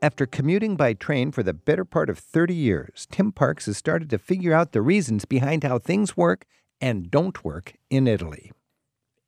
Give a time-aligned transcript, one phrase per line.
[0.00, 4.08] After commuting by train for the better part of 30 years, Tim Parks has started
[4.10, 6.44] to figure out the reasons behind how things work
[6.80, 8.52] and don't work in Italy.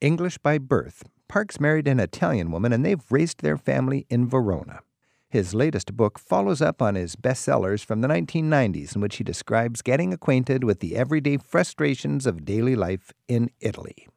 [0.00, 4.82] English by birth, Parks married an Italian woman and they've raised their family in Verona.
[5.31, 9.81] His latest book follows up on his bestsellers from the 1990s, in which he describes
[9.81, 14.09] getting acquainted with the everyday frustrations of daily life in Italy.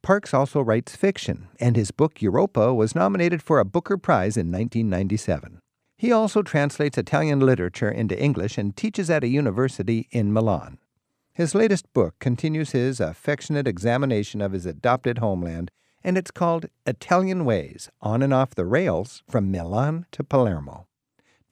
[0.00, 4.50] Parks also writes fiction, and his book Europa was nominated for a Booker Prize in
[4.50, 5.60] 1997.
[5.98, 10.78] He also translates Italian literature into English and teaches at a university in Milan.
[11.34, 15.70] His latest book continues his affectionate examination of his adopted homeland,
[16.04, 20.86] and it's called Italian Ways On and Off the Rails from Milan to Palermo.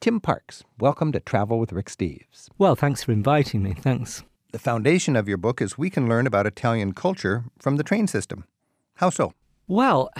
[0.00, 2.48] Tim Parks, welcome to Travel with Rick Steves.
[2.58, 3.72] Well, thanks for inviting me.
[3.72, 4.22] Thanks.
[4.52, 8.06] The foundation of your book is we can learn about Italian culture from the train
[8.06, 8.44] system.
[8.96, 9.32] How so?
[9.66, 10.10] Well,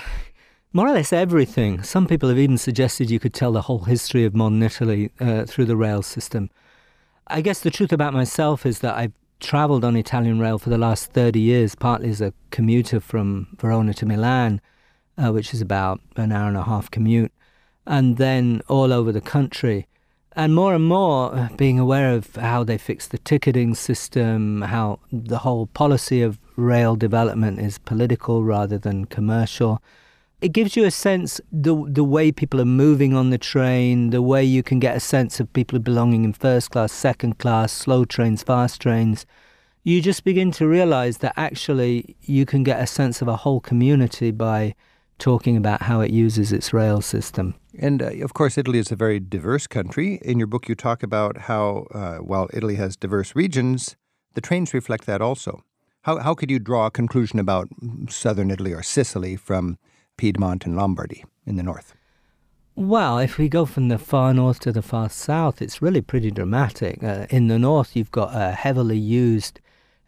[0.73, 1.83] more or less everything.
[1.83, 5.45] Some people have even suggested you could tell the whole history of modern Italy uh,
[5.45, 6.49] through the rail system.
[7.27, 10.79] I guess the truth about myself is that I've traveled on Italian rail for the
[10.79, 14.61] last 30 years, partly as a commuter from Verona to Milan,
[15.19, 17.33] uh, which is about an hour and a half commute,
[17.87, 19.87] and then all over the country.
[20.35, 25.01] And more and more uh, being aware of how they fix the ticketing system, how
[25.13, 29.83] the whole policy of rail development is political rather than commercial
[30.43, 34.21] it gives you a sense the the way people are moving on the train, the
[34.21, 38.05] way you can get a sense of people belonging in first class, second class, slow
[38.05, 39.25] trains, fast trains.
[39.85, 43.61] You just begin to realize that actually you can get a sense of a whole
[43.61, 44.75] community by
[45.19, 47.55] talking about how it uses its rail system.
[47.79, 50.21] And uh, of course, Italy is a very diverse country.
[50.23, 53.97] In your book, you talk about how uh, while Italy has diverse regions,
[54.35, 55.63] the trains reflect that also.
[56.03, 57.69] How, how could you draw a conclusion about
[58.09, 59.79] southern Italy or Sicily from
[60.17, 61.95] Piedmont and Lombardy in the north?
[62.75, 66.31] Well, if we go from the far north to the far south, it's really pretty
[66.31, 67.03] dramatic.
[67.03, 69.61] Uh, in the north, you've got a heavily used,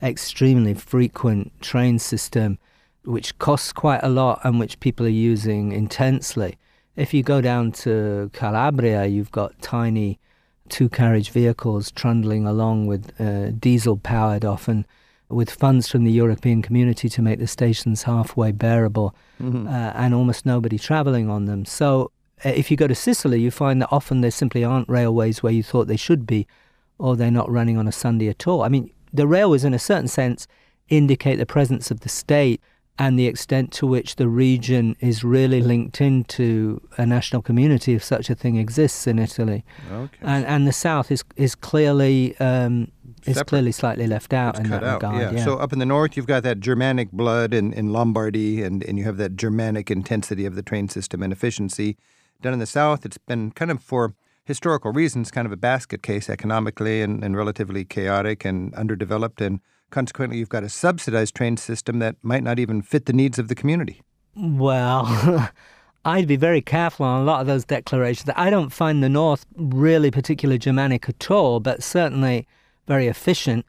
[0.02, 2.58] extremely frequent train system,
[3.04, 6.56] which costs quite a lot and which people are using intensely.
[6.96, 10.18] If you go down to Calabria, you've got tiny
[10.68, 14.86] two carriage vehicles trundling along with uh, diesel powered often
[15.34, 19.66] with funds from the European community to make the stations halfway bearable mm-hmm.
[19.66, 21.64] uh, and almost nobody traveling on them.
[21.64, 22.10] So
[22.44, 25.52] uh, if you go to Sicily, you find that often there simply aren't railways where
[25.52, 26.46] you thought they should be,
[26.98, 28.62] or they're not running on a Sunday at all.
[28.62, 30.46] I mean, the railways, in a certain sense,
[30.88, 32.60] indicate the presence of the state
[32.98, 38.04] and the extent to which the region is really linked into a national community if
[38.04, 39.64] such a thing exists in Italy.
[39.90, 40.18] Okay.
[40.20, 42.92] And, and the south is, is clearly um,
[43.26, 45.20] is clearly slightly left out it's in that out, regard.
[45.20, 45.38] Yeah.
[45.38, 45.44] yeah.
[45.44, 48.98] So up in the north, you've got that Germanic blood in, in Lombardy, and, and
[48.98, 51.96] you have that Germanic intensity of the train system and efficiency.
[52.42, 54.14] Down in the south, it's been kind of for
[54.44, 59.40] historical reasons, kind of a basket case economically and, and relatively chaotic and underdeveloped.
[59.40, 59.60] And
[59.90, 63.48] consequently, you've got a subsidized train system that might not even fit the needs of
[63.48, 64.02] the community.
[64.36, 65.50] Well,
[66.04, 68.30] I'd be very careful on a lot of those declarations.
[68.36, 72.46] I don't find the North really particularly Germanic at all, but certainly
[72.86, 73.66] very efficient.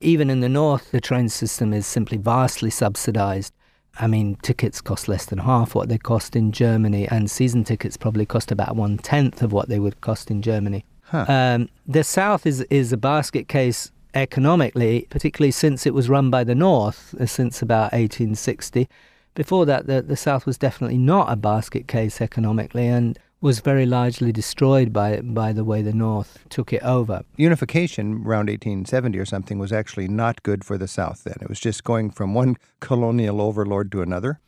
[0.00, 3.52] Even in the north, the train system is simply vastly subsidized.
[4.00, 7.96] I mean, tickets cost less than half what they cost in Germany, and season tickets
[7.96, 10.84] probably cost about one tenth of what they would cost in Germany.
[11.02, 11.24] Huh.
[11.28, 16.44] Um, the South is is a basket case economically, particularly since it was run by
[16.44, 18.88] the North uh, since about 1860.
[19.34, 23.86] Before that, the, the South was definitely not a basket case economically, and was very
[23.86, 27.22] largely destroyed by by the way the North took it over.
[27.36, 31.36] Unification around 1870 or something was actually not good for the South then.
[31.40, 34.40] It was just going from one colonial overlord to another.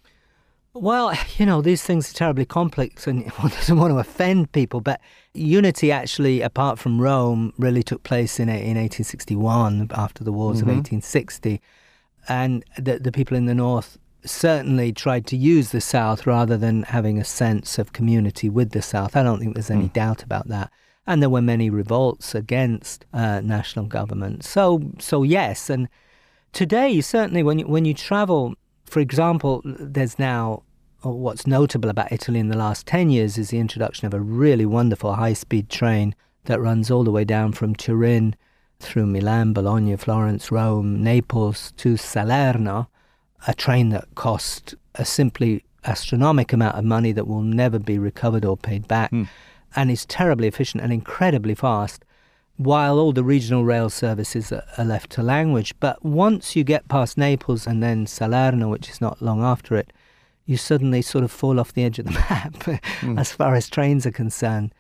[0.73, 4.81] Well, you know, these things are terribly complex and one doesn't want to offend people,
[4.81, 5.01] but
[5.35, 10.71] unity actually, apart from Rome, really took place in, in 1861 after the wars mm-hmm.
[10.71, 11.61] of 1860.
[12.29, 16.83] And the, the people in the North certainly tried to use the South rather than
[16.85, 19.17] having a sense of community with the South.
[19.17, 19.93] I don't think there's any mm.
[19.93, 20.71] doubt about that.
[21.07, 24.45] And there were many revolts against uh, national government.
[24.45, 25.71] So, so yes.
[25.71, 25.89] And
[26.53, 30.63] today, certainly, when you, when you travel, for example, there's now
[31.03, 34.67] what's notable about Italy in the last 10 years is the introduction of a really
[34.67, 36.15] wonderful high speed train
[36.45, 38.37] that runs all the way down from Turin
[38.79, 42.89] through Milan, Bologna, Florence, Rome, Naples to Salerno
[43.47, 48.45] a train that cost a simply astronomical amount of money that will never be recovered
[48.45, 49.29] or paid back, mm.
[49.75, 52.05] and is terribly efficient and incredibly fast.
[52.57, 55.75] while all the regional rail services are, are left to language.
[55.81, 59.95] But once you get past Naples and then Salerno, which is not long after it,
[60.45, 63.19] you suddenly sort of fall off the edge of the map mm.
[63.19, 64.75] as far as trains are concerned,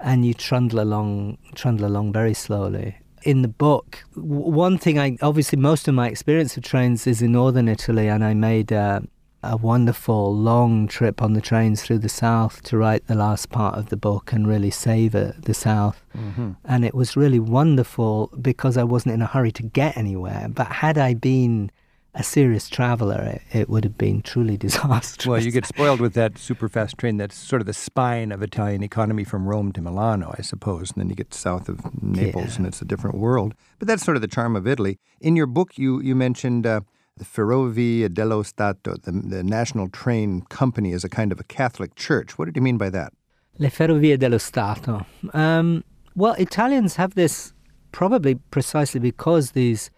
[0.00, 2.96] and you trundle along, trundle along very slowly.
[3.26, 7.32] In the book, one thing I obviously most of my experience of trains is in
[7.32, 8.72] northern Italy, and I made.
[8.72, 9.00] Uh,
[9.42, 13.78] a wonderful long trip on the trains through the south to write the last part
[13.78, 16.04] of the book and really savor the south.
[16.16, 16.52] Mm-hmm.
[16.64, 20.48] And it was really wonderful because I wasn't in a hurry to get anywhere.
[20.48, 21.70] But had I been
[22.16, 25.26] a serious traveler, it, it would have been truly disastrous.
[25.26, 28.42] Well, you get spoiled with that super fast train that's sort of the spine of
[28.42, 30.90] Italian economy from Rome to Milano, I suppose.
[30.90, 32.56] And then you get south of Naples yeah.
[32.56, 33.54] and it's a different world.
[33.78, 34.98] But that's sort of the charm of Italy.
[35.20, 36.66] In your book, you, you mentioned.
[36.66, 36.80] Uh,
[37.18, 41.94] the Ferrovie dello Stato, the, the national train company, is a kind of a Catholic
[41.94, 42.36] church.
[42.36, 43.14] What did you mean by that?
[43.58, 45.06] Le Ferrovie dello Stato.
[45.32, 45.82] Um,
[46.14, 47.54] well, Italians have this
[47.90, 49.90] probably precisely because these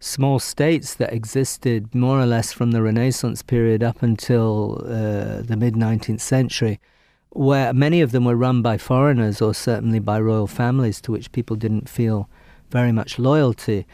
[0.00, 5.56] small states that existed more or less from the Renaissance period up until uh, the
[5.58, 6.80] mid 19th century,
[7.30, 11.32] where many of them were run by foreigners or certainly by royal families to which
[11.32, 12.28] people didn't feel
[12.70, 13.86] very much loyalty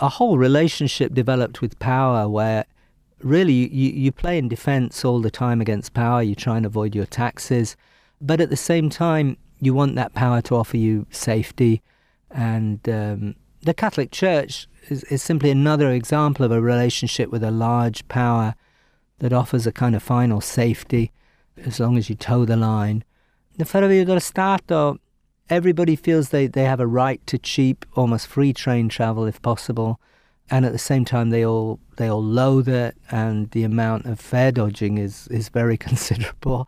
[0.00, 2.64] a whole relationship developed with power where
[3.20, 6.22] really you, you play in defense all the time against power.
[6.22, 7.76] You try and avoid your taxes.
[8.20, 11.82] But at the same time, you want that power to offer you safety.
[12.30, 17.50] And um, the Catholic Church is, is simply another example of a relationship with a
[17.50, 18.54] large power
[19.18, 21.12] that offers a kind of final safety
[21.56, 23.04] as long as you toe the line.
[23.56, 24.98] The Ferrovie dello Stato
[25.50, 30.00] everybody feels they, they have a right to cheap, almost free train travel if possible.
[30.50, 34.18] And at the same time, they all they all loathe it, and the amount of
[34.18, 36.66] fare dodging is is very considerable.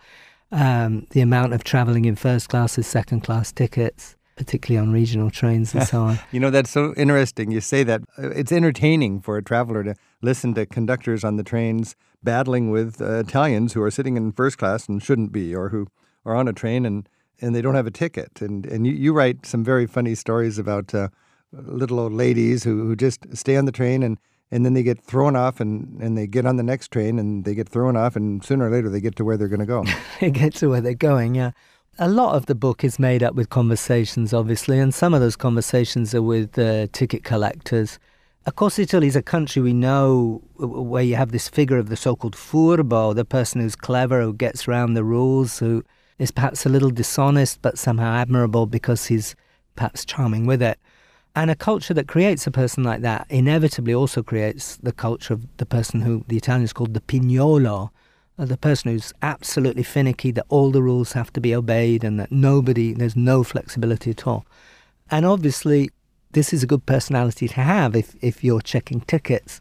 [0.52, 5.31] Um, the amount of traveling in first class is second class tickets, particularly on regional
[5.31, 6.19] trains and so on.
[6.32, 7.50] you know, that's so interesting.
[7.50, 11.42] You say that uh, it's entertaining for a traveler to listen to conductors on the
[11.42, 15.69] trains battling with uh, Italians who are sitting in first class and shouldn't be, or
[15.69, 15.88] who
[16.25, 17.06] are on a train and
[17.42, 18.40] and they don't have a ticket.
[18.40, 21.08] And and you, you write some very funny stories about uh,
[21.52, 24.16] little old ladies who, who just stay on the train and,
[24.50, 27.44] and then they get thrown off and, and they get on the next train and
[27.44, 29.66] they get thrown off and sooner or later they get to where they're going to
[29.66, 29.84] go.
[30.20, 31.50] they get to where they're going, yeah.
[31.98, 35.37] A lot of the book is made up with conversations, obviously, and some of those
[35.37, 37.98] conversations are with uh, ticket collectors.
[38.46, 41.96] Of course, Italy is a country we know where you have this figure of the
[41.96, 45.84] so called furbo, the person who's clever, who gets around the rules, who
[46.19, 49.37] is perhaps a little dishonest but somehow admirable because he's
[49.76, 50.78] perhaps charming with it.
[51.37, 55.46] And a culture that creates a person like that inevitably also creates the culture of
[55.58, 57.90] the person who the Italians called the pignolo,
[58.40, 62.19] Uh, the person who's absolutely finicky, that all the rules have to be obeyed and
[62.19, 64.46] that nobody, there's no flexibility at all.
[65.10, 65.90] And obviously,
[66.32, 69.60] this is a good personality to have if, if you're checking tickets.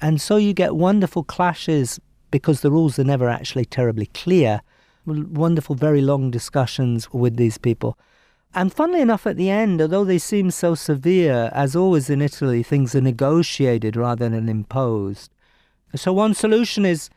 [0.00, 1.98] And so you get wonderful clashes
[2.30, 4.60] because the rules are never actually terribly clear
[5.06, 7.98] wonderful, very long discussions with these people.
[8.54, 12.62] And funnily enough, at the end, although they seem so severe, as always in Italy,
[12.62, 15.32] things are negotiated rather than imposed.
[15.96, 17.10] So one solution is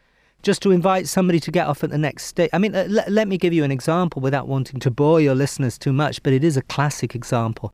[0.44, 2.52] just to invite somebody to get off at the next station.
[2.54, 5.36] I mean, uh, let, let me give you an example without wanting to bore your
[5.36, 7.74] listeners too much, but it is a classic example.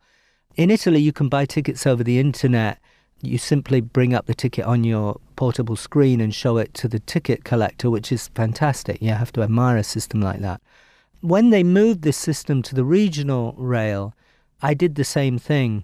[0.55, 2.79] In Italy, you can buy tickets over the internet
[3.21, 6.99] you simply bring up the ticket on your portable screen and show it to the
[6.99, 9.01] ticket collector, which is fantastic.
[9.01, 10.61] You have to admire a system like that.
[11.21, 14.13] When they moved this system to the regional rail,
[14.61, 15.83] I did the same thing.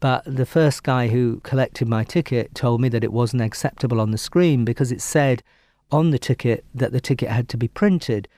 [0.00, 4.10] But the first guy who collected my ticket told me that it wasn't acceptable on
[4.10, 5.42] the screen because it said
[5.92, 8.28] on the ticket that the ticket had to be printed.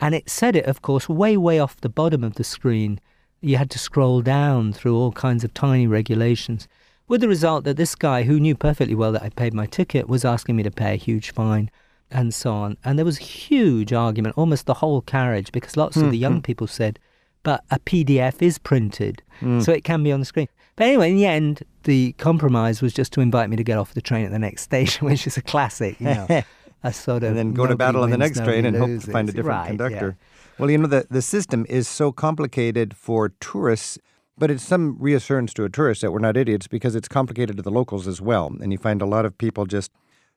[0.00, 3.00] And it said it, of course, way, way off the bottom of the screen.
[3.40, 6.68] You had to scroll down through all kinds of tiny regulations
[7.08, 10.08] with the result that this guy, who knew perfectly well that I paid my ticket,
[10.08, 11.70] was asking me to pay a huge fine
[12.10, 12.76] and so on.
[12.84, 16.06] And there was a huge argument, almost the whole carriage, because lots mm-hmm.
[16.06, 16.40] of the young hmm.
[16.40, 16.98] people said,
[17.42, 19.64] but a PDF is printed, mm.
[19.64, 20.48] so it can be on the screen.
[20.76, 23.94] But anyway, in the end, the compromise was just to invite me to get off
[23.94, 26.26] the train at the next station, which is a classic, you know.
[26.82, 29.02] a sort of and then go to battle on the next train and loses.
[29.02, 30.16] hope to find a different right, conductor.
[30.18, 30.26] Yeah.
[30.58, 33.98] Well, you know, the, the system is so complicated for tourists
[34.38, 37.62] but it's some reassurance to a tourist that we're not idiots because it's complicated to
[37.62, 38.52] the locals as well.
[38.60, 39.92] And you find a lot of people just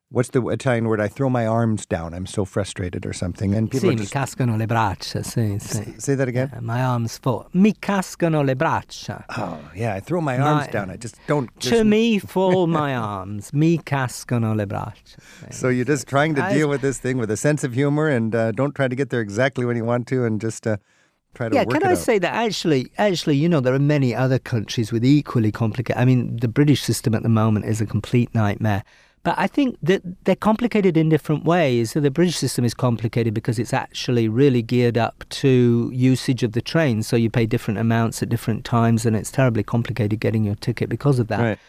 [0.09, 1.01] what's the Italian word?
[1.01, 2.13] I throw my arms down.
[2.13, 3.53] I'm so frustrated or something.
[3.53, 5.23] And people sì, just, mi cascano le braccia.
[5.23, 6.01] Sì, sì.
[6.01, 6.51] Say that again.
[6.55, 7.47] Uh, my arms fall.
[7.53, 9.25] Mi cascano le braccia.
[9.37, 10.89] Oh yeah, I throw my arms my, down.
[10.89, 11.49] I just don't.
[11.59, 11.73] Just...
[11.73, 13.53] To me, fall my arms.
[13.53, 15.17] Mi cascano le braccia.
[15.51, 18.33] So you're just trying to deal with this thing with a sense of humor and
[18.33, 20.65] uh, don't try to get there exactly when you want to, and just.
[20.67, 20.77] Uh,
[21.33, 21.97] try to yeah, can I out.
[21.97, 26.01] say that actually, actually, you know, there are many other countries with equally complicated.
[26.01, 28.85] I mean, the British system at the moment is a complete nightmare.
[29.25, 31.91] But I think that they're complicated in different ways.
[31.91, 36.51] So the British system is complicated because it's actually really geared up to usage of
[36.51, 37.01] the train.
[37.01, 40.89] So you pay different amounts at different times, and it's terribly complicated getting your ticket
[40.89, 41.39] because of that.
[41.39, 41.59] Right.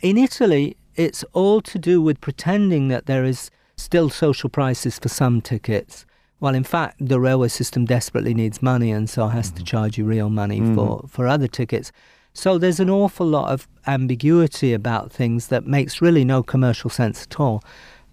[0.00, 5.10] In Italy, it's all to do with pretending that there is still social prices for
[5.10, 6.06] some tickets,
[6.38, 9.66] while in fact the railway system desperately needs money and so has to mm.
[9.66, 11.06] charge you real money for, mm-hmm.
[11.08, 11.92] for other tickets.
[12.34, 17.24] So there's an awful lot of ambiguity about things that makes really no commercial sense
[17.24, 17.62] at all.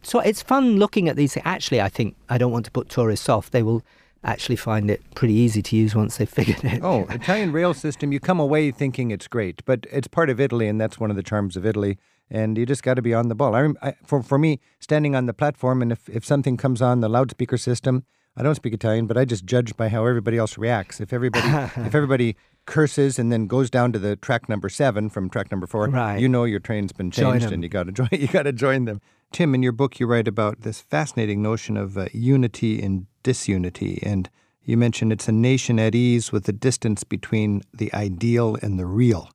[0.01, 1.37] So it's fun looking at these.
[1.43, 3.51] Actually, I think I don't want to put tourists off.
[3.51, 3.83] They will
[4.23, 6.81] actually find it pretty easy to use once they've figured it.
[6.83, 10.67] Oh, Italian rail system, you come away thinking it's great, but it's part of Italy,
[10.67, 11.97] and that's one of the charms of Italy.
[12.29, 13.55] And you just got to be on the ball.
[13.55, 16.99] I, I, for, for me, standing on the platform, and if, if something comes on
[16.99, 18.05] the loudspeaker system,
[18.37, 21.01] I don't speak Italian, but I just judge by how everybody else reacts.
[21.01, 25.29] If everybody if everybody curses and then goes down to the track number seven from
[25.29, 26.19] track number four, Right.
[26.19, 28.09] you know your train's been changed and you got to join.
[28.11, 29.01] You got to join them.
[29.31, 33.99] Tim, in your book, you write about this fascinating notion of uh, unity and disunity,
[34.03, 34.29] and
[34.63, 38.85] you mention it's a nation at ease with the distance between the ideal and the
[38.85, 39.29] real.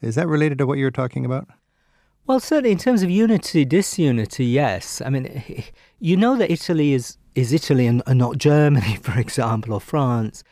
[0.00, 1.48] Is that related to what you were talking about?
[2.26, 5.00] Well, certainly in terms of unity, disunity, yes.
[5.04, 5.42] I mean,
[5.98, 10.44] you know that Italy is, is Italy and, and not Germany, for example, or France,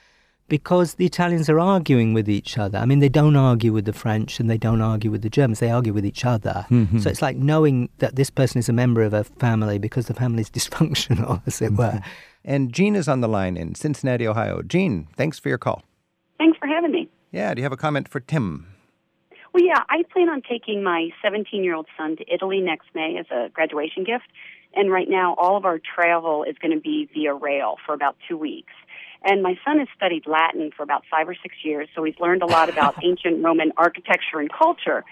[0.48, 2.78] because the Italians are arguing with each other.
[2.78, 5.58] I mean, they don't argue with the French and they don't argue with the Germans,
[5.58, 6.66] they argue with each other.
[6.70, 7.00] Mm-hmm.
[7.00, 10.14] So it's like knowing that this person is a member of a family because the
[10.14, 11.86] family is dysfunctional, as it were.
[11.86, 12.10] Mm-hmm.
[12.44, 14.62] And Jean is on the line in Cincinnati, Ohio.
[14.62, 15.82] Jean, thanks for your call.
[16.38, 17.08] Thanks for having me.
[17.32, 18.68] Yeah, do you have a comment for Tim?
[19.52, 23.16] Well, yeah, I plan on taking my 17 year old son to Italy next May
[23.18, 24.26] as a graduation gift.
[24.76, 28.16] And right now, all of our travel is going to be via rail for about
[28.28, 28.72] two weeks.
[29.24, 32.42] And my son has studied Latin for about five or six years, so he's learned
[32.42, 35.02] a lot about ancient Roman architecture and culture.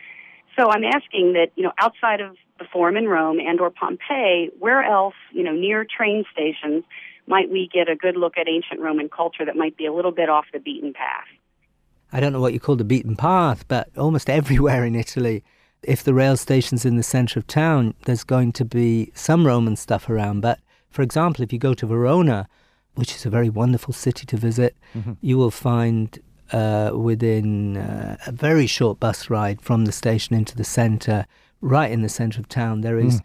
[0.57, 4.51] So I'm asking that, you know, outside of the Forum in Rome and or Pompeii,
[4.59, 6.85] where else, you know, near train stations
[7.27, 10.13] might we get a good look at ancient Roman culture that might be a little
[10.13, 11.27] bit off the beaten path?
[12.13, 15.43] I don't know what you call the beaten path, but almost everywhere in Italy,
[15.87, 19.77] if the rail station's in the centre of town, there's going to be some Roman
[19.77, 20.41] stuff around.
[20.41, 20.59] But
[20.91, 22.49] for example, if you go to Verona,
[22.95, 24.77] which is a very wonderful city to visit,
[25.21, 26.19] you will find
[26.53, 31.27] uh, within uh, a very short bus ride from the station into the centre,
[31.61, 33.21] right in the centre of town, there is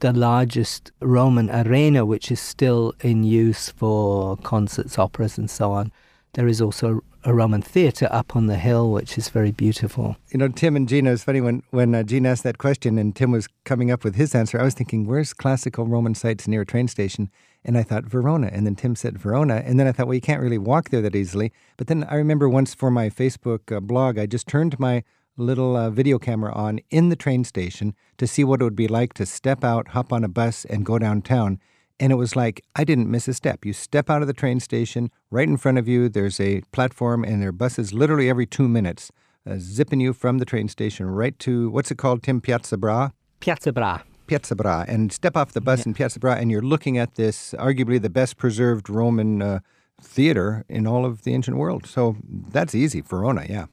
[0.00, 5.92] the largest Roman arena, which is still in use for concerts, operas, and so on.
[6.34, 10.16] There is also a Roman theatre up on the hill, which is very beautiful.
[10.30, 13.14] You know, Tim and Gina, it's funny when, when uh, Gina asked that question and
[13.14, 16.62] Tim was coming up with his answer, I was thinking, where's classical Roman sites near
[16.62, 17.30] a train station?
[17.64, 18.50] And I thought, Verona.
[18.52, 19.62] And then Tim said, Verona.
[19.64, 21.52] And then I thought, well, you can't really walk there that easily.
[21.76, 25.04] But then I remember once for my Facebook uh, blog, I just turned my
[25.36, 28.88] little uh, video camera on in the train station to see what it would be
[28.88, 31.60] like to step out, hop on a bus, and go downtown.
[32.00, 33.64] And it was like I didn't miss a step.
[33.64, 37.24] You step out of the train station, right in front of you, there's a platform,
[37.24, 39.12] and there are buses literally every two minutes
[39.48, 42.40] uh, zipping you from the train station right to what's it called, Tim?
[42.40, 43.10] Piazza Bra?
[43.40, 44.00] Piazza Bra.
[44.26, 44.84] Piazza Bra.
[44.88, 48.10] And step off the bus in Piazza Bra, and you're looking at this arguably the
[48.10, 49.60] best preserved Roman uh,
[50.00, 51.86] theater in all of the ancient world.
[51.86, 53.00] So that's easy.
[53.00, 53.66] Verona, yeah.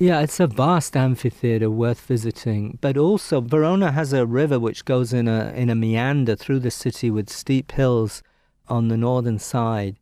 [0.00, 2.78] Yeah, it's a vast amphitheatre worth visiting.
[2.80, 6.70] But also, Verona has a river which goes in a in a meander through the
[6.70, 8.22] city with steep hills
[8.68, 9.96] on the northern side,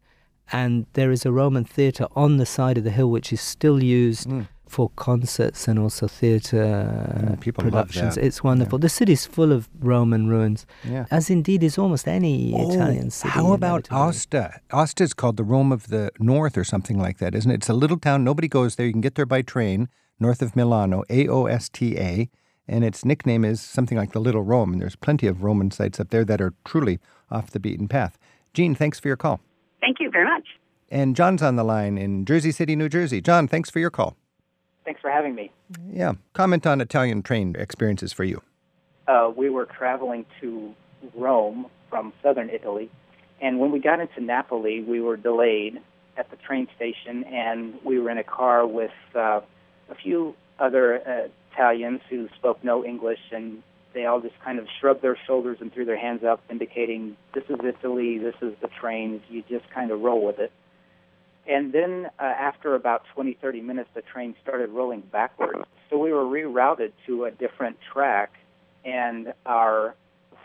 [0.53, 3.83] and there is a Roman theatre on the side of the hill which is still
[3.83, 4.43] used hmm.
[4.69, 6.65] For concerts and also theatre
[7.17, 8.15] Mm, people love productions.
[8.17, 8.25] that.
[8.25, 8.79] It's wonderful.
[8.79, 11.07] The city's full of Roman ruins, Yeah.
[11.11, 13.33] as indeed is almost any Italian city.
[13.37, 13.99] Oh, How about inevitably.
[13.99, 14.59] Aosta?
[14.71, 17.55] Aosta is called the Rome of the North or something like that, isn't it?
[17.55, 18.25] It's a little town.
[18.25, 18.87] Nobody goes there.
[18.87, 22.29] You can get there by train north of Milano, A O S T A.
[22.69, 24.73] And its nickname is something like the Little Rome.
[24.73, 26.99] And there's plenty of Roman sites up there that are truly
[27.31, 28.19] off the beaten path.
[28.55, 29.39] Gene, thanks for your call.
[29.81, 30.49] Thank you very much.
[30.91, 33.21] And John's on the line in Jersey City, New Jersey.
[33.21, 34.17] John, thanks for your call.
[34.87, 35.51] Thanks for having me.
[35.91, 36.13] Yeah.
[36.33, 38.41] Comment on Italian train experiences for you.
[39.09, 40.73] Uh, we were traveling to
[41.15, 42.89] Rome from southern Italy,
[43.41, 45.81] and when we got into Napoli, we were delayed
[46.17, 49.41] at the train station, and we were in a car with uh,
[49.91, 53.63] a few other uh, Italians who spoke no English, and
[53.93, 57.45] they all just kind of shrugged their shoulders and threw their hands up, indicating, This
[57.49, 60.53] is Italy, this is the train, you just kind of roll with it.
[61.49, 65.65] And then uh, after about 20, 30 minutes, the train started rolling backwards.
[65.91, 68.33] So we were rerouted to a different track,
[68.85, 69.95] and our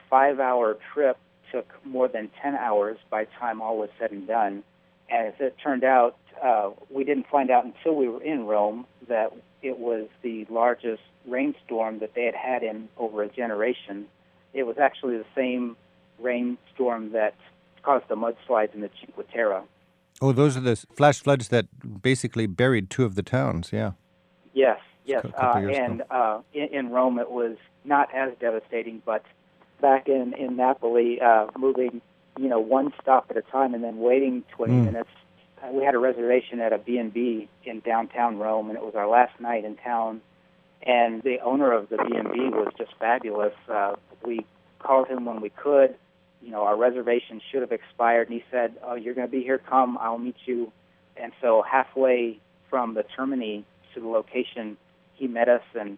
[0.09, 1.17] five hour trip
[1.51, 4.63] took more than 10 hours by the time all was said and done.
[5.09, 9.33] As it turned out, uh, we didn't find out until we were in Rome that
[9.61, 14.07] it was the largest rainstorm that they had had in over a generation.
[14.53, 15.75] It was actually the same
[16.19, 17.35] rainstorm that
[17.83, 19.63] caused the mudslides in the Cinque Terre.
[20.21, 21.65] Oh, those are the flash floods that
[22.01, 23.71] basically buried two of the towns.
[23.73, 23.93] Yeah.
[24.53, 25.25] Yes, yes.
[25.25, 29.23] Uh, and uh, in, in, Rome, it was not as devastating, but
[29.81, 32.01] back in in Napoli, uh, moving
[32.37, 34.85] you know one stop at a time and then waiting 20 mm.
[34.85, 35.09] minutes.
[35.63, 39.07] Uh, we had a reservation at a B&B in downtown Rome, and it was our
[39.07, 40.21] last night in town.
[40.83, 43.53] And the owner of the B&B was just fabulous.
[43.69, 43.93] Uh,
[44.25, 44.45] we
[44.79, 45.95] called him when we could
[46.43, 48.29] you know, our reservation should have expired.
[48.29, 49.57] And he said, "Oh, you're going to be here.
[49.57, 50.71] Come, I'll meet you."
[51.17, 54.77] And so halfway from the termini to the location,
[55.13, 55.97] he met us, and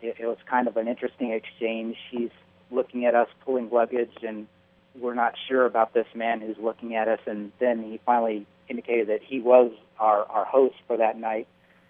[0.00, 1.96] it, it was kind of an interesting exchange.
[2.10, 2.30] He's
[2.70, 4.46] looking at us pulling luggage, and
[4.98, 7.20] we're not sure about this man who's looking at us.
[7.26, 11.46] And then he finally indicated that he was our our host for that night,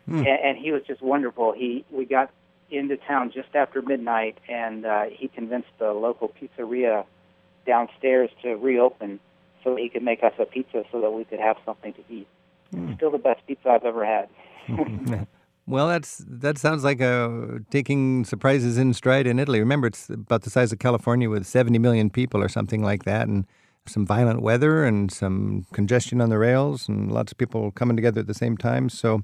[0.09, 0.19] mm.
[0.19, 1.53] and, and he was just wonderful.
[1.53, 2.31] He we got
[2.71, 7.05] into town just after midnight, and uh, he convinced the local pizzeria
[7.71, 9.21] downstairs to reopen
[9.63, 12.27] so he could make us a pizza so that we could have something to eat.
[12.75, 12.97] Mm.
[12.97, 14.29] Still the best pizza I've ever had.
[15.67, 19.61] well, that's that sounds like a, taking surprises in stride in Italy.
[19.61, 23.29] Remember, it's about the size of California with 70 million people or something like that,
[23.29, 23.47] and
[23.87, 28.21] some violent weather and some congestion on the rails, and lots of people coming together
[28.21, 28.89] at the same time.
[28.89, 29.23] So,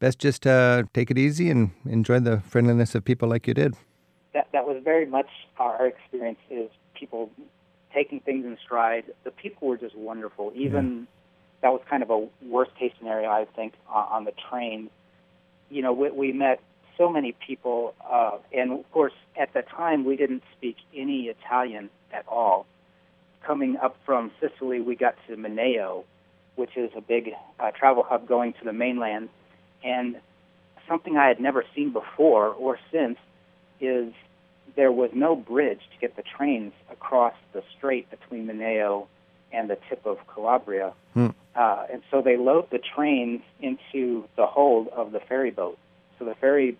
[0.00, 3.74] best just uh, take it easy and enjoy the friendliness of people like you did.
[4.32, 6.40] That that was very much our experience.
[6.50, 7.30] Is people
[7.94, 9.04] taking things in stride.
[9.24, 10.52] The people were just wonderful.
[10.54, 11.06] Even
[11.62, 14.90] that was kind of a worst case scenario, I think, uh, on the train.
[15.70, 16.60] You know, we, we met
[16.98, 21.90] so many people, uh, and of course, at the time, we didn't speak any Italian
[22.12, 22.66] at all.
[23.44, 26.04] Coming up from Sicily, we got to Mineo,
[26.56, 29.28] which is a big uh, travel hub going to the mainland,
[29.82, 30.16] and
[30.88, 33.18] something I had never seen before or since
[33.80, 34.12] is
[34.76, 39.06] there was no bridge to get the trains across the strait between Mineo
[39.52, 40.92] and the tip of Calabria.
[41.14, 41.28] Hmm.
[41.54, 45.78] Uh, and so they load the trains into the hold of the ferry boat.
[46.18, 46.76] So the ferry,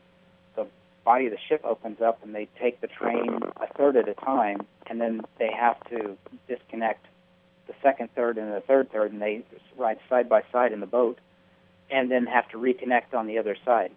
[0.57, 0.67] the
[1.05, 4.15] body of the ship opens up and they take the train a third at a
[4.15, 6.17] time, and then they have to
[6.49, 7.07] disconnect
[7.67, 9.43] the second third and the third third, and they
[9.77, 11.19] ride side by side in the boat,
[11.91, 13.93] and then have to reconnect on the other side.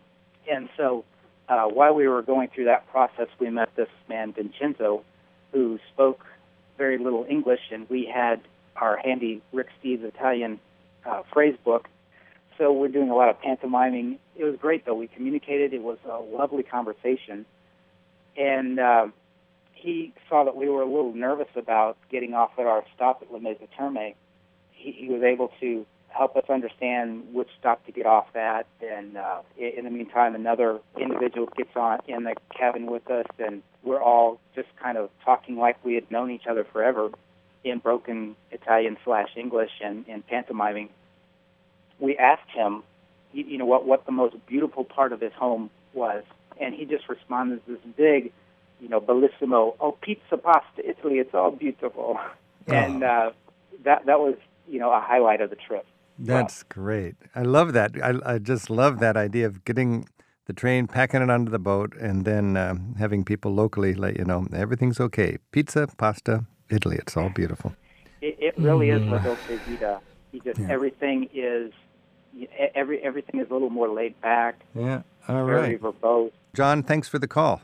[0.49, 1.03] And so
[1.49, 5.03] uh, while we were going through that process, we met this man, Vincenzo,
[5.51, 6.25] who spoke
[6.77, 8.41] very little English, and we had
[8.75, 10.60] our handy Rick Steves Italian
[11.05, 11.88] uh, phrase book.
[12.57, 14.19] So we're doing a lot of pantomiming.
[14.36, 14.95] It was great, though.
[14.95, 15.73] We communicated.
[15.73, 17.45] It was a lovely conversation.
[18.36, 19.07] And uh,
[19.73, 23.31] he saw that we were a little nervous about getting off at our stop at
[23.31, 24.13] Lamezia Terme.
[24.71, 28.65] He, he was able to help us understand which stop to get off at.
[28.82, 33.62] And uh, in the meantime, another individual gets on in the cabin with us, and
[33.84, 37.10] we're all just kind of talking like we had known each other forever
[37.63, 40.89] in broken Italian slash English and, and pantomiming.
[42.00, 42.84] We asked him,
[43.34, 46.24] you know, what what the most beautiful part of his home was,
[46.60, 48.32] and he just responded this big,
[48.80, 49.76] you know, bellissimo.
[49.80, 52.74] Oh, pizza, pasta, Italy, it's all beautiful, oh.
[52.74, 53.32] and uh,
[53.84, 54.36] that that was
[54.67, 55.86] you know a highlight of the trip.
[56.19, 56.67] That's wow.
[56.69, 57.15] great.
[57.36, 57.91] I love that.
[58.03, 60.08] I, I just love that idea of getting
[60.45, 64.25] the train, packing it onto the boat, and then um, having people locally let you
[64.25, 65.38] know everything's okay.
[65.51, 66.97] Pizza, pasta, Italy.
[66.97, 67.75] It's all beautiful.
[68.21, 69.01] It, it really mm.
[69.01, 69.99] is La Dolce Vita.
[70.32, 70.67] You just yeah.
[70.69, 71.71] everything is
[72.75, 74.62] every everything is a little more laid back.
[74.73, 75.01] Yeah.
[75.27, 75.82] All very right.
[75.82, 76.32] verbose.
[76.56, 77.62] John, thanks for the call.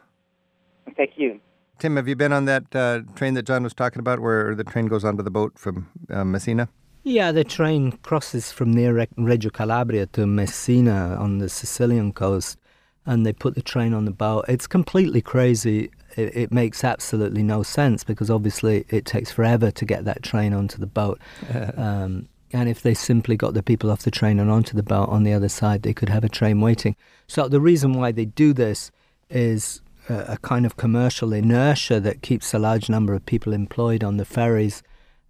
[0.96, 1.39] Thank you.
[1.80, 4.63] Tim, have you been on that uh, train that John was talking about, where the
[4.63, 6.70] train goes onto the boat from uh, Messina?
[7.06, 12.58] Yeah, the train crosses from near Reggio Calabria to Messina on the Sicilian coast,
[13.06, 14.46] and they put the train on the boat.
[14.48, 15.92] It's completely crazy.
[16.16, 20.54] It, it makes absolutely no sense because obviously it takes forever to get that train
[20.54, 21.20] onto the boat.
[21.76, 25.10] um, and if they simply got the people off the train and onto the boat
[25.10, 26.96] on the other side, they could have a train waiting.
[27.28, 28.92] So the reason why they do this
[29.30, 34.06] is a, a kind of commercial inertia that keeps a large number of people employed
[34.06, 34.84] on the ferries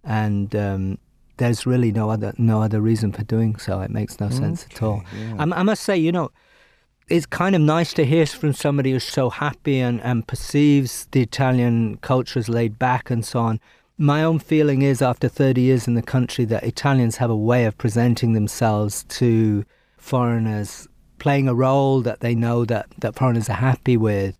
[0.04, 0.98] and um,
[1.36, 3.80] there's really no other no other reason for doing so.
[3.80, 5.02] It makes no okay, sense at all.
[5.16, 5.36] Yeah.
[5.38, 6.30] I, I, must say, you know,
[7.08, 11.22] it's kind of nice to hear from somebody who's so happy and, and perceives the
[11.22, 13.60] Italian culture as laid back and so on.
[13.96, 17.64] My own feeling is, after 30 years in the country, that Italians have a way
[17.64, 19.64] of presenting themselves to
[19.98, 20.88] foreigners,
[21.20, 24.36] playing a role that they know that, that foreigners are happy with.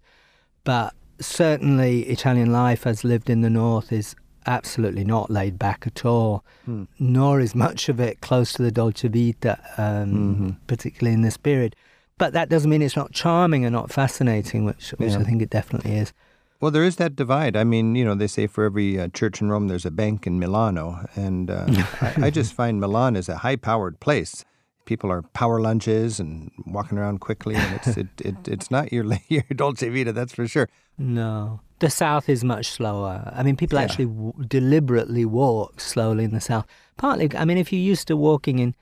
[0.64, 6.04] But certainly, Italian life as lived in the north is absolutely not laid back at
[6.04, 6.85] all, hmm.
[6.98, 10.50] nor is much of it close to the Dolce Vita, um, mm-hmm.
[10.66, 11.76] particularly in this period.
[12.16, 15.18] But that doesn't mean it's not charming and not fascinating, which, which yeah.
[15.18, 16.12] I think it definitely is.
[16.61, 17.57] Well, there is that divide.
[17.57, 20.26] I mean, you know, they say for every uh, church in Rome, there's a bank
[20.26, 21.07] in Milano.
[21.16, 21.66] And uh,
[22.00, 24.44] I, I just find Milan is a high powered place
[24.85, 29.04] people are power lunches and walking around quickly, and it's it, it, it's not your
[29.28, 30.68] your Dolce Vita, that's for sure.
[30.98, 33.31] No, the South is much slower.
[33.35, 33.85] I mean, people yeah.
[33.85, 36.66] actually w- deliberately walk slowly in the South.
[36.97, 38.75] Partly, I mean, if you're used to walking in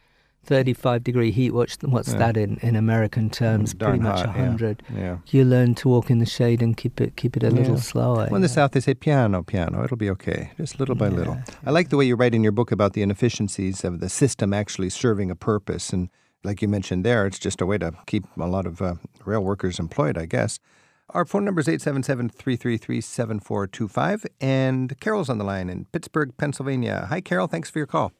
[0.45, 2.19] 35 degree heat, what's, what's yeah.
[2.19, 3.75] that in, in American terms?
[3.75, 4.85] Darn Pretty much hot, 100.
[4.95, 5.01] Yeah.
[5.01, 5.19] yeah.
[5.27, 8.27] You learn to walk in the shade and keep it keep it a little slower.
[8.27, 9.83] Well, in the South, they say piano, piano.
[9.83, 11.39] It'll be okay, just little by little.
[11.67, 14.53] I like the way you write in your book about the inefficiencies of the system
[14.53, 16.09] actually serving a purpose and
[16.45, 19.45] like you mentioned there, it's just a way to keep a lot of uh, rail
[19.45, 20.59] workers employed, I guess.
[21.11, 24.27] Our phone number is 877 333 7425.
[24.41, 27.07] And Carol's on the line in Pittsburgh, Pennsylvania.
[27.09, 27.47] Hi, Carol.
[27.47, 28.13] Thanks for your call.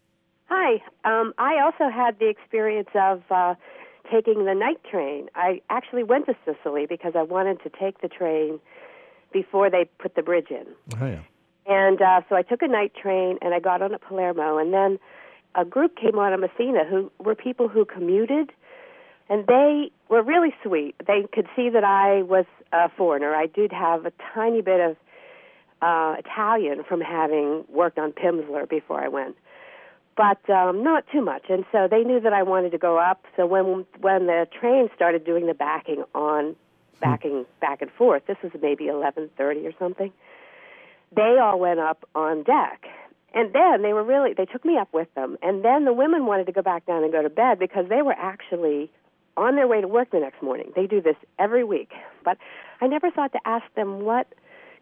[0.47, 0.83] Hi.
[1.05, 3.55] Um, I also had the experience of uh,
[4.11, 5.29] taking the night train.
[5.35, 8.61] I actually went to Sicily because I wanted to take the train
[9.33, 10.67] before they put the bridge in.
[11.01, 11.21] Oh, yeah.
[11.67, 14.59] And uh, so I took a night train and I got on at Palermo.
[14.59, 14.99] And then
[15.55, 18.53] a group came on at Messina who were people who commuted,
[19.33, 20.95] and they were really sweet.
[21.07, 23.35] They could see that I was a foreigner.
[23.35, 24.97] I did have a tiny bit of
[25.81, 29.37] uh, Italian from having worked on Pimsleur before I went,
[30.19, 31.45] but um, not too much.
[31.49, 33.25] And so they knew that I wanted to go up.
[33.35, 36.55] So when when the train started doing the backing on,
[37.01, 40.13] backing back and forth, this was maybe 11:30 or something.
[41.17, 42.85] They all went up on deck
[43.35, 45.39] and then they were really, they took me up with them.
[45.43, 48.03] And then the women wanted to go back down and go to bed because they
[48.03, 48.91] were actually
[49.37, 50.73] on their way to work the next morning.
[50.77, 51.91] They do this every week.
[52.25, 52.39] But
[52.81, 54.27] I never thought to ask them what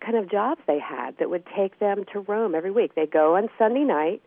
[0.04, 2.94] kind of jobs they had that would take them to Rome every week.
[2.94, 4.22] They go on Sunday night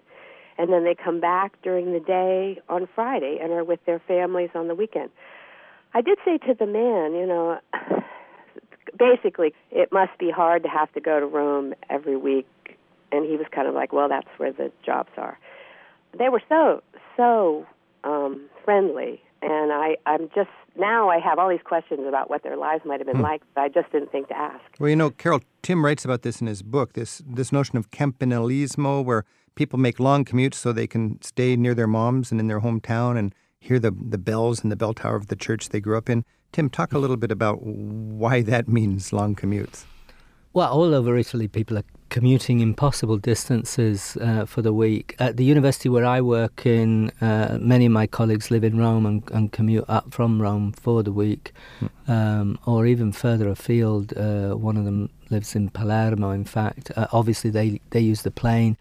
[0.57, 4.51] and then they come back during the day on Friday and are with their families
[4.53, 5.09] on the weekend.
[5.93, 7.59] I did say to the man, you know,
[8.97, 12.47] basically, it must be hard to have to go to Rome every week
[13.11, 15.37] and he was kind of like, well, that's where the jobs are.
[16.17, 16.81] They were so
[17.15, 17.65] so
[18.03, 22.57] um, friendly, and I I'm just now I have all these questions about what their
[22.57, 23.23] lives might have been hmm.
[23.23, 24.63] like that I just didn't think to ask.
[24.79, 26.93] Well, you know, Carol Tim writes about this in his book.
[26.93, 29.25] This this notion of campanilismo, where
[29.55, 33.17] people make long commutes so they can stay near their moms and in their hometown
[33.17, 36.09] and hear the the bells and the bell tower of the church they grew up
[36.09, 36.23] in.
[36.51, 39.85] Tim, talk a little bit about why that means long commutes.
[40.53, 45.15] Well, all over Italy, people are commuting impossible distances uh, for the week.
[45.17, 49.07] At the university where I work in, uh, many of my colleagues live in Rome
[49.07, 51.89] and, and commute up from Rome for the week, mm.
[52.07, 54.15] um, or even further afield.
[54.15, 56.91] Uh, one of them lives in Palermo, in fact.
[56.95, 58.77] Uh, obviously, they, they use the plane.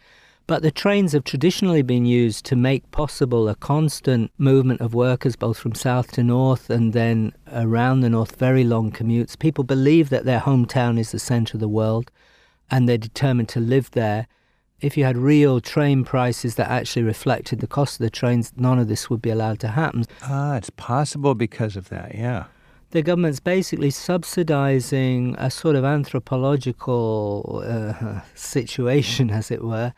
[0.47, 5.37] But the trains have traditionally been used to make possible a constant movement of workers
[5.37, 9.39] both from south to north and then around the north, very long commutes.
[9.39, 12.11] People believe that their hometown is the centre of the world
[12.71, 14.27] and they're determined to live there.
[14.81, 18.79] If you had real train prices that actually reflected the cost of the trains, none
[18.79, 20.05] of this would be allowed to happen.
[20.23, 22.47] Ah, it's possible because of that, yeah.
[22.91, 29.95] The government's basically subsidizing a sort of anthropological uh, situation, as it were.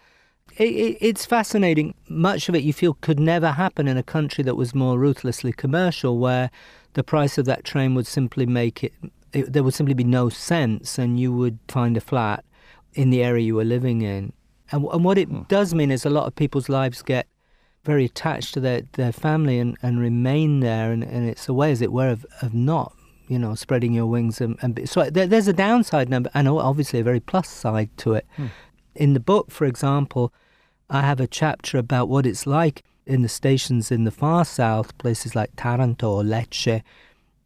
[0.57, 1.95] It, it, it's fascinating.
[2.09, 5.53] Much of it you feel could never happen in a country that was more ruthlessly
[5.53, 6.51] commercial, where
[6.93, 8.93] the price of that train would simply make it,
[9.33, 12.45] it there would simply be no sense, and you would find a flat
[12.95, 14.33] in the area you were living in.
[14.73, 15.43] And, and what it hmm.
[15.49, 17.27] does mean is a lot of people's lives get
[17.85, 20.91] very attached to their, their family and, and remain there.
[20.91, 22.95] And, and it's a way, as it were, of, of not,
[23.29, 24.41] you know, spreading your wings.
[24.41, 28.15] And, and so there, there's a downside number and obviously a very plus side to
[28.15, 28.27] it.
[28.37, 28.47] Hmm.
[28.95, 30.33] In the book, for example,
[30.89, 34.97] I have a chapter about what it's like in the stations in the far south,
[34.99, 36.83] places like Taranto or Lecce,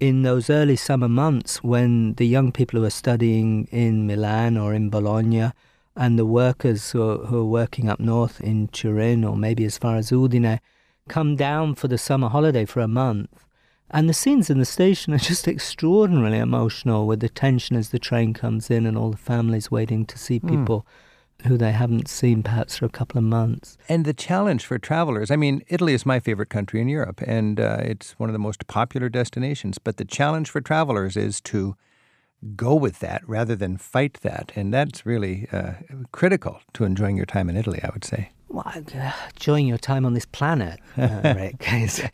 [0.00, 4.72] in those early summer months when the young people who are studying in Milan or
[4.72, 5.50] in Bologna
[5.96, 9.76] and the workers who are, who are working up north in Turin or maybe as
[9.76, 10.60] far as Udine
[11.08, 13.44] come down for the summer holiday for a month.
[13.90, 17.98] And the scenes in the station are just extraordinarily emotional with the tension as the
[17.98, 20.48] train comes in and all the families waiting to see hmm.
[20.48, 20.80] people.
[20.80, 21.07] Mm
[21.46, 23.78] who they haven't seen perhaps for a couple of months.
[23.88, 27.60] And the challenge for travelers I mean, Italy is my favorite country in Europe, and
[27.60, 29.78] uh, it's one of the most popular destinations.
[29.78, 31.76] But the challenge for travelers is to
[32.56, 34.52] go with that rather than fight that.
[34.54, 35.72] And that's really uh,
[36.12, 38.30] critical to enjoying your time in Italy, I would say.
[38.48, 41.66] Well, uh, enjoying your time on this planet, uh, Rick.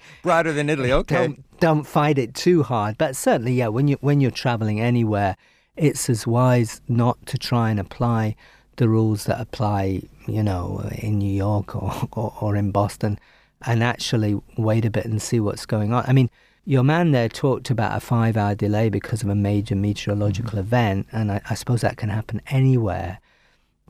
[0.23, 1.15] Broader than Italy, okay.
[1.15, 2.99] Don't, don't fight it too hard.
[2.99, 5.37] But certainly, yeah, when, you, when you're traveling anywhere,
[5.77, 8.35] it's as wise not to try and apply
[8.77, 13.19] the rules that apply, you know, in New York or, or, or in Boston
[13.67, 16.05] and actually wait a bit and see what's going on.
[16.07, 16.31] I mean,
[16.65, 20.61] your man there talked about a five hour delay because of a major meteorological mm-hmm.
[20.61, 23.21] event, and I, I, suppose that can happen anywhere.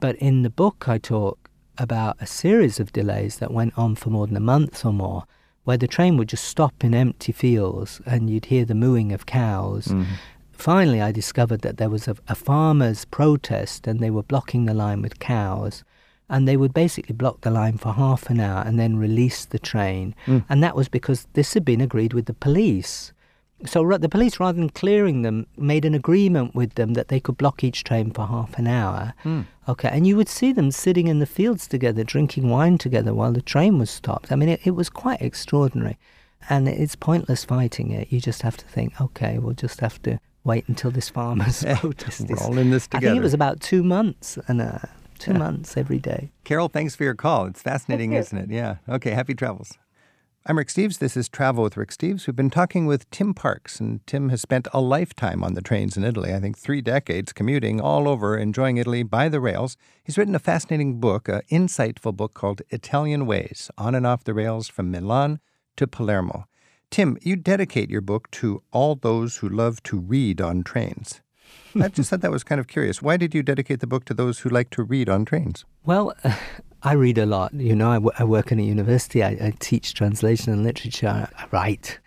[0.00, 4.10] But in the book, I talk about a series of delays that went on for
[4.10, 5.24] more than a month or more,
[5.64, 9.26] where the train would just stop in empty fields and you'd hear the mooing of
[9.26, 9.86] cows.
[9.86, 10.14] Mm-hmm.
[10.56, 14.74] Finally, I discovered that there was a, a farmers' protest and they were blocking the
[14.74, 15.84] line with cows
[16.28, 19.58] and they would basically block the line for half an hour and then release the
[19.58, 20.14] train.
[20.26, 20.44] Mm.
[20.48, 23.12] And that was because this had been agreed with the police.
[23.66, 27.36] So the police, rather than clearing them, made an agreement with them that they could
[27.36, 29.14] block each train for half an hour.
[29.22, 29.46] Mm.
[29.68, 33.32] Okay, and you would see them sitting in the fields together, drinking wine together while
[33.32, 34.32] the train was stopped.
[34.32, 35.98] I mean, it, it was quite extraordinary.
[36.50, 38.12] And it's pointless fighting it.
[38.12, 42.26] You just have to think, okay, we'll just have to wait until this farmer's protest
[42.28, 43.06] We're all in this together.
[43.06, 44.78] I think it was about two months, and uh,
[45.18, 45.38] two yeah.
[45.38, 46.30] months every day.
[46.44, 47.46] Carol, thanks for your call.
[47.46, 48.50] It's fascinating, isn't it?
[48.50, 48.76] Yeah.
[48.88, 49.78] Okay, happy travels.
[50.46, 50.98] I'm Rick Steves.
[50.98, 52.26] This is Travel with Rick Steves.
[52.26, 55.96] We've been talking with Tim Parks, and Tim has spent a lifetime on the trains
[55.96, 56.34] in Italy.
[56.34, 59.78] I think three decades commuting all over, enjoying Italy by the rails.
[60.02, 64.34] He's written a fascinating book, an insightful book called Italian Ways On and Off the
[64.34, 65.40] Rails from Milan
[65.76, 66.46] to Palermo.
[66.94, 71.22] Tim, you dedicate your book to all those who love to read on trains.
[71.74, 73.02] I just thought that was kind of curious.
[73.02, 75.64] Why did you dedicate the book to those who like to read on trains?
[75.84, 76.36] Well, uh,
[76.84, 77.52] I read a lot.
[77.52, 81.28] You know, I, w- I work in a university, I, I teach translation and literature,
[81.36, 81.98] I write,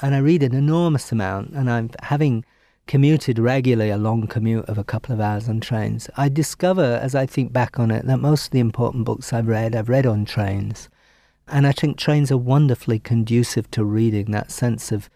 [0.00, 1.50] and I read an enormous amount.
[1.50, 2.42] And I'm having
[2.86, 6.08] commuted regularly a long commute of a couple of hours on trains.
[6.16, 9.48] I discover, as I think back on it, that most of the important books I've
[9.48, 10.88] read, I've read on trains.
[11.50, 15.10] And I think trains are wonderfully conducive to reading that sense of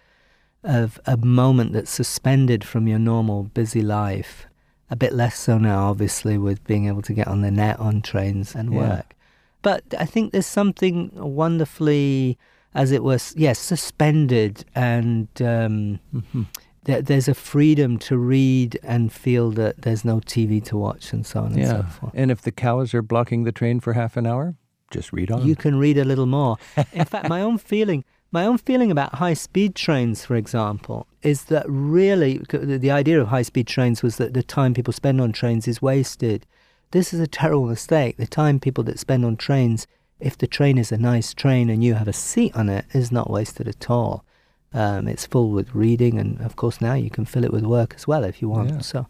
[0.64, 4.46] of a moment that's suspended from your normal busy life.
[4.90, 8.02] A bit less so now, obviously, with being able to get on the net on
[8.02, 8.78] trains and yeah.
[8.78, 9.14] work.
[9.62, 12.38] But I think there's something wonderfully,
[12.74, 16.42] as it was, yes, suspended, and um, mm-hmm.
[16.84, 21.40] there's a freedom to read and feel that there's no TV to watch and so
[21.40, 21.76] on yeah.
[21.76, 22.12] and so forth.
[22.14, 24.54] And if the cows are blocking the train for half an hour,
[24.94, 25.46] just read on.
[25.46, 26.56] You can read a little more.
[26.92, 28.04] In fact, my own feeling
[28.34, 33.28] my own feeling about high speed trains, for example, is that really the idea of
[33.28, 36.44] high speed trains was that the time people spend on trains is wasted.
[36.90, 38.16] This is a terrible mistake.
[38.16, 39.86] The time people that spend on trains,
[40.18, 43.12] if the train is a nice train and you have a seat on it, is
[43.12, 44.24] not wasted at all.
[44.72, 47.94] Um, it's full with reading, and of course now you can fill it with work
[47.94, 48.70] as well if you want.
[48.70, 48.80] Yeah.
[48.80, 49.06] So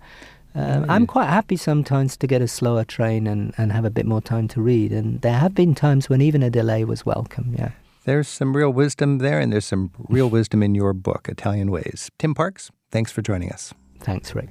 [0.54, 3.90] um, yeah, I'm quite happy sometimes to get a slower train and, and have a
[3.90, 4.92] bit more time to read.
[4.92, 7.54] And there have been times when even a delay was welcome.
[7.58, 7.70] Yeah
[8.04, 12.10] there's some real wisdom there, and there's some real wisdom in your book, Italian Ways.
[12.18, 13.74] Tim Parks, thanks for joining us.
[14.00, 14.50] Thanks, Rick.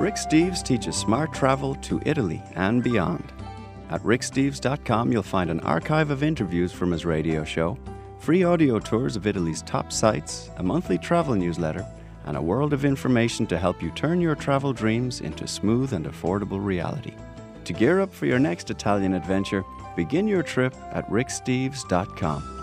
[0.00, 3.32] Rick Steves teaches smart travel to Italy and beyond.
[3.90, 7.76] At ricksteves.com, you'll find an archive of interviews from his radio show,
[8.20, 11.86] free audio tours of Italy's top sites, a monthly travel newsletter,
[12.28, 16.04] and a world of information to help you turn your travel dreams into smooth and
[16.04, 17.14] affordable reality.
[17.64, 19.64] To gear up for your next Italian adventure,
[19.96, 22.57] begin your trip at ricksteves.com.